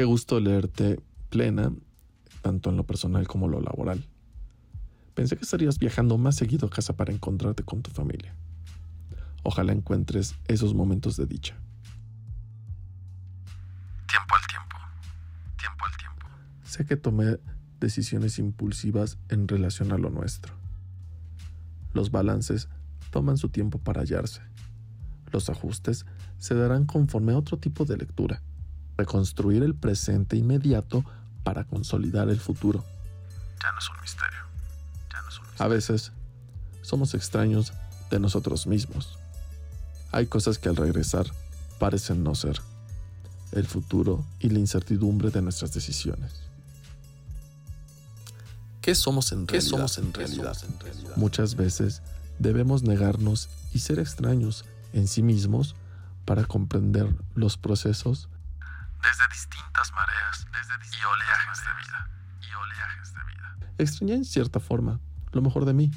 Qué 0.00 0.06
gusto 0.06 0.40
leerte 0.40 0.98
plena, 1.28 1.70
tanto 2.40 2.70
en 2.70 2.78
lo 2.78 2.86
personal 2.86 3.28
como 3.28 3.44
en 3.44 3.52
lo 3.52 3.60
laboral. 3.60 4.02
Pensé 5.12 5.36
que 5.36 5.42
estarías 5.42 5.78
viajando 5.78 6.16
más 6.16 6.36
seguido 6.36 6.68
a 6.68 6.70
casa 6.70 6.96
para 6.96 7.12
encontrarte 7.12 7.64
con 7.64 7.82
tu 7.82 7.90
familia. 7.90 8.34
Ojalá 9.42 9.74
encuentres 9.74 10.36
esos 10.48 10.72
momentos 10.72 11.18
de 11.18 11.26
dicha. 11.26 11.54
Tiempo 14.08 14.34
al 14.36 14.46
tiempo. 14.46 14.76
Tiempo 15.58 15.84
al 15.84 15.96
tiempo. 15.98 16.26
Sé 16.62 16.86
que 16.86 16.96
tomé 16.96 17.38
decisiones 17.78 18.38
impulsivas 18.38 19.18
en 19.28 19.48
relación 19.48 19.92
a 19.92 19.98
lo 19.98 20.08
nuestro. 20.08 20.54
Los 21.92 22.10
balances 22.10 22.70
toman 23.10 23.36
su 23.36 23.50
tiempo 23.50 23.76
para 23.76 24.00
hallarse. 24.00 24.40
Los 25.30 25.50
ajustes 25.50 26.06
se 26.38 26.54
darán 26.54 26.86
conforme 26.86 27.32
a 27.32 27.36
otro 27.36 27.58
tipo 27.58 27.84
de 27.84 27.98
lectura. 27.98 28.42
Reconstruir 29.00 29.62
el 29.62 29.74
presente 29.74 30.36
inmediato 30.36 31.06
para 31.42 31.64
consolidar 31.64 32.28
el 32.28 32.38
futuro. 32.38 32.84
Ya 33.62 33.72
no 33.72 33.78
es 33.78 33.88
un 33.88 34.00
misterio. 34.02 34.40
Ya 35.10 35.22
no 35.22 35.28
es 35.30 35.38
un 35.38 35.44
A 35.58 35.68
veces 35.68 36.12
somos 36.82 37.14
extraños 37.14 37.72
de 38.10 38.20
nosotros 38.20 38.66
mismos. 38.66 39.18
Hay 40.12 40.26
cosas 40.26 40.58
que 40.58 40.68
al 40.68 40.76
regresar 40.76 41.24
parecen 41.78 42.22
no 42.22 42.34
ser. 42.34 42.60
El 43.52 43.66
futuro 43.66 44.22
y 44.38 44.50
la 44.50 44.58
incertidumbre 44.58 45.30
de 45.30 45.40
nuestras 45.40 45.72
decisiones. 45.72 46.42
¿Qué 48.82 48.94
somos 48.94 49.32
en 49.32 49.48
realidad? 49.48 49.70
somos 49.70 49.98
en 49.98 50.12
realidad? 50.12 51.16
Muchas 51.16 51.54
veces 51.54 52.02
debemos 52.38 52.82
negarnos 52.82 53.48
y 53.72 53.78
ser 53.78 53.98
extraños 53.98 54.66
en 54.92 55.08
sí 55.08 55.22
mismos 55.22 55.74
para 56.26 56.44
comprender 56.44 57.08
los 57.34 57.56
procesos 57.56 58.28
Desde 59.02 59.26
distintas 59.32 59.92
mareas, 59.92 60.46
desde 60.52 60.74
dis- 60.82 60.98
y 61.00 61.04
oleajes 61.04 61.58
de 61.64 61.72
vida. 61.80 62.10
Y 62.42 62.54
oleajes 62.54 63.12
de 63.14 63.20
vida. 63.34 63.74
Extrañé 63.78 64.14
en 64.14 64.24
cierta 64.24 64.60
forma 64.60 65.00
lo 65.32 65.42
mejor 65.42 65.64
de 65.64 65.72
mí, 65.72 65.90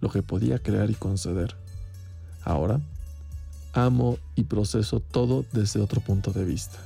lo 0.00 0.10
que 0.10 0.22
podía 0.22 0.58
crear 0.62 0.90
y 0.90 0.94
conceder. 0.94 1.56
Ahora, 2.44 2.80
amo 3.74 4.18
y 4.34 4.44
proceso 4.44 5.00
todo 5.00 5.44
desde 5.52 5.80
otro 5.80 6.00
punto 6.00 6.32
de 6.32 6.44
vista. 6.44 6.78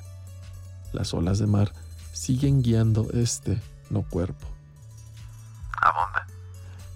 Las 0.93 1.13
olas 1.15 1.39
de 1.39 1.47
mar 1.47 1.73
siguen 2.13 2.63
guiando 2.63 3.09
este 3.13 3.61
no 3.91 4.03
cuerpo. 4.03 4.47
¿A 5.81 5.93
dónde? 5.93 6.33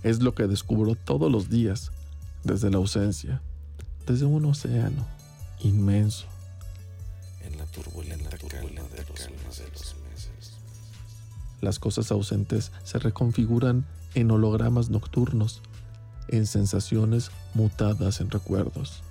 Es 0.03 0.23
lo 0.23 0.35
que 0.35 0.47
descubro 0.47 0.95
todos 0.95 1.31
los 1.31 1.49
días, 1.51 1.91
desde 2.45 2.71
la 2.71 2.77
ausencia, 2.77 3.43
desde 4.07 4.25
un 4.25 4.45
océano 4.47 5.07
inmenso. 5.61 6.27
en 7.43 7.59
la 7.59 7.65
turbulenta, 7.67 8.36
calma 8.77 8.89
de 8.91 9.71
los 9.73 9.97
meses. 10.11 10.57
Las 11.61 11.79
cosas 11.79 12.11
ausentes 12.11 12.73
se 12.85 12.99
reconfiguran 12.99 13.87
en 14.15 14.31
hologramas 14.31 14.91
nocturnos, 14.91 15.63
en 16.29 16.47
sensaciones 16.47 17.31
mutadas 17.55 18.21
en 18.21 18.31
recuerdos. 18.31 19.03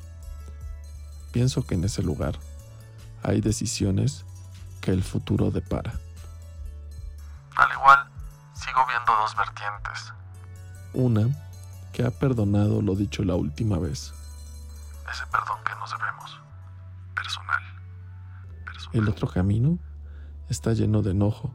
Pienso 1.32 1.66
que 1.66 1.76
en 1.76 1.84
ese 1.84 2.02
lugar 2.02 2.36
hay 3.24 3.42
decisiones 3.42 4.26
que 4.82 4.92
el 4.92 5.04
futuro 5.04 5.52
depara. 5.52 6.00
Al 7.56 7.72
igual, 7.72 8.08
sigo 8.54 8.86
viendo 8.88 9.12
dos 9.14 9.36
vertientes. 9.36 10.14
Una 10.94 11.28
que 11.92 12.06
ha 12.06 12.12
perdonado 12.12 12.82
lo 12.82 12.96
dicho 12.96 13.24
la 13.24 13.36
última 13.36 13.80
vez. 13.80 14.14
Ese 15.12 15.26
perdón 15.28 15.58
que 15.66 15.76
nos 15.76 15.92
debemos. 15.92 16.40
Personal. 17.16 17.75
El 18.96 19.10
otro 19.10 19.28
camino 19.28 19.78
está 20.48 20.72
lleno 20.72 21.02
de 21.02 21.12
enojo, 21.12 21.54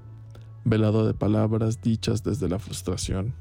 velado 0.64 1.06
de 1.06 1.14
palabras 1.14 1.80
dichas 1.80 2.23
desde 2.23 2.51
la 2.51 2.58
frustración. 2.58 3.34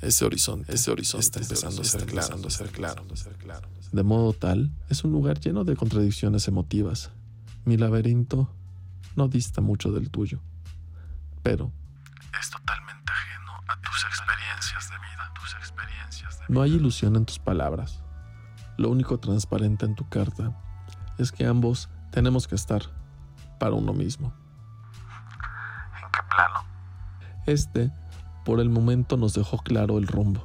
Ese 0.00 0.24
horizonte, 0.24 0.74
ese 0.74 0.90
horizonte 0.90 1.24
está 1.26 1.38
empezando 1.38 1.82
a 1.82 2.50
ser 2.50 2.70
claro. 2.72 3.04
De 3.92 4.02
modo 4.02 4.32
tal, 4.32 4.72
es 4.88 5.04
un 5.04 5.12
lugar 5.12 5.38
lleno 5.38 5.62
de 5.62 5.76
contradicciones 5.76 6.48
emotivas. 6.48 7.12
Mi 7.64 7.76
laberinto 7.76 8.52
no 9.14 9.28
dista 9.28 9.60
mucho 9.60 9.92
del 9.92 10.10
tuyo. 10.10 10.40
Pero 11.44 11.70
Es 12.40 12.50
totalmente 12.50 13.12
ajeno 13.12 13.52
a 13.68 13.80
tus 13.80 14.04
experiencias 14.04 14.90
de 14.90 14.96
vida. 14.96 15.32
Tus 15.40 15.54
experiencias 15.54 16.38
de 16.40 16.46
vida. 16.46 16.46
no 16.48 16.62
hay 16.62 16.74
ilusión 16.74 17.14
en 17.14 17.24
tus 17.24 17.38
palabras. 17.38 18.02
Lo 18.78 18.90
único 18.90 19.20
transparente 19.20 19.86
en 19.86 19.94
tu 19.94 20.08
carta 20.08 20.60
es 21.18 21.30
que 21.30 21.46
ambos 21.46 21.88
tenemos 22.10 22.48
que 22.48 22.56
estar 22.56 22.82
para 23.62 23.76
uno 23.76 23.92
mismo. 23.92 24.32
¿En 25.94 26.10
qué 26.10 26.18
plano? 26.34 26.66
Este, 27.46 27.92
por 28.44 28.58
el 28.58 28.68
momento, 28.68 29.16
nos 29.16 29.34
dejó 29.34 29.58
claro 29.58 29.98
el 29.98 30.08
rumbo. 30.08 30.44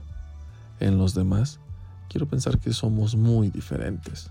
En 0.80 1.00
los 1.00 1.16
demás, 1.16 1.60
quiero 2.10 2.28
pensar 2.28 2.60
que 2.60 2.74
somos 2.74 3.16
muy 3.16 3.50
diferentes. 3.50 4.30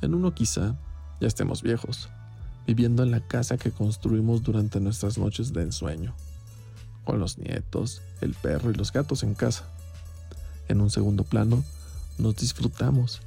En 0.00 0.14
uno 0.14 0.32
quizá 0.32 0.74
ya 1.20 1.28
estemos 1.28 1.60
viejos, 1.60 2.08
viviendo 2.66 3.02
en 3.02 3.10
la 3.10 3.20
casa 3.20 3.58
que 3.58 3.70
construimos 3.70 4.42
durante 4.42 4.80
nuestras 4.80 5.18
noches 5.18 5.52
de 5.52 5.60
ensueño, 5.60 6.14
con 7.04 7.20
los 7.20 7.36
nietos, 7.36 8.00
el 8.22 8.32
perro 8.32 8.70
y 8.70 8.74
los 8.74 8.90
gatos 8.90 9.22
en 9.22 9.34
casa. 9.34 9.64
En 10.68 10.80
un 10.80 10.88
segundo 10.88 11.24
plano, 11.24 11.62
nos 12.16 12.36
disfrutamos. 12.36 13.20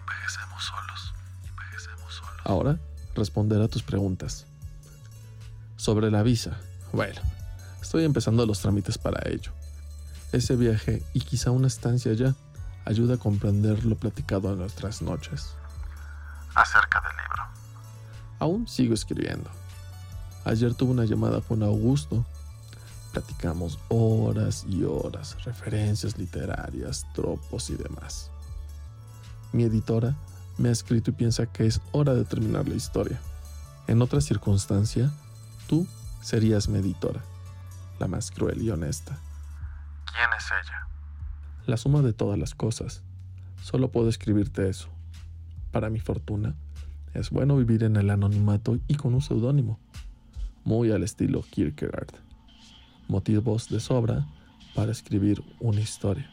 Envejecemos 0.00 0.64
solos. 0.64 1.12
Envejecemos 1.46 2.14
solos. 2.14 2.40
Ahora, 2.44 2.78
responder 3.14 3.60
a 3.62 3.68
tus 3.68 3.82
preguntas. 3.82 4.46
Sobre 5.76 6.10
la 6.10 6.22
visa. 6.22 6.58
Bueno, 6.92 7.20
estoy 7.80 8.04
empezando 8.04 8.46
los 8.46 8.60
trámites 8.60 8.98
para 8.98 9.28
ello. 9.28 9.52
Ese 10.32 10.56
viaje 10.56 11.02
y 11.12 11.20
quizá 11.20 11.50
una 11.50 11.68
estancia 11.68 12.12
allá 12.12 12.34
ayuda 12.84 13.14
a 13.14 13.18
comprender 13.18 13.84
lo 13.84 13.96
platicado 13.96 14.52
en 14.52 14.58
nuestras 14.58 15.02
noches. 15.02 15.54
Acerca 16.54 17.00
del 17.00 17.16
libro. 17.16 17.42
Aún 18.38 18.68
sigo 18.68 18.94
escribiendo. 18.94 19.50
Ayer 20.44 20.74
tuve 20.74 20.90
una 20.90 21.04
llamada 21.04 21.40
con 21.40 21.62
Augusto. 21.62 22.24
Platicamos 23.12 23.78
horas 23.88 24.66
y 24.68 24.84
horas, 24.84 25.36
referencias 25.44 26.18
literarias, 26.18 27.06
tropos 27.14 27.70
y 27.70 27.76
demás. 27.76 28.30
Mi 29.52 29.62
editora 29.62 30.14
me 30.58 30.68
ha 30.68 30.72
escrito 30.72 31.10
y 31.10 31.14
piensa 31.14 31.46
que 31.46 31.66
es 31.66 31.80
hora 31.92 32.14
de 32.14 32.24
terminar 32.24 32.68
la 32.68 32.74
historia. 32.74 33.20
En 33.86 34.00
otra 34.02 34.20
circunstancia, 34.20 35.10
tú 35.66 35.86
serías 36.22 36.68
mi 36.68 36.78
editora, 36.78 37.20
la 37.98 38.08
más 38.08 38.30
cruel 38.30 38.62
y 38.62 38.70
honesta. 38.70 39.18
¿Quién 40.06 40.30
es 40.36 40.46
ella? 40.46 40.88
La 41.66 41.76
suma 41.76 42.02
de 42.02 42.12
todas 42.12 42.38
las 42.38 42.54
cosas. 42.54 43.02
Solo 43.62 43.90
puedo 43.90 44.08
escribirte 44.08 44.68
eso. 44.68 44.88
Para 45.70 45.90
mi 45.90 46.00
fortuna, 46.00 46.54
es 47.14 47.30
bueno 47.30 47.56
vivir 47.56 47.84
en 47.84 47.96
el 47.96 48.10
anonimato 48.10 48.78
y 48.86 48.94
con 48.96 49.14
un 49.14 49.22
seudónimo, 49.22 49.78
muy 50.64 50.92
al 50.92 51.02
estilo 51.02 51.42
Kierkegaard. 51.42 52.14
Motivos 53.08 53.68
de 53.68 53.80
sobra 53.80 54.26
para 54.74 54.92
escribir 54.92 55.42
una 55.60 55.80
historia. 55.80 56.30